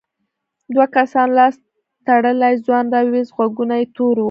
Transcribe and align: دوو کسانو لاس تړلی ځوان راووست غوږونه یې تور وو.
دوو 0.73 0.85
کسانو 0.95 1.33
لاس 1.39 1.55
تړلی 2.07 2.53
ځوان 2.65 2.85
راووست 2.93 3.31
غوږونه 3.35 3.73
یې 3.79 3.85
تور 3.95 4.15
وو. 4.15 4.19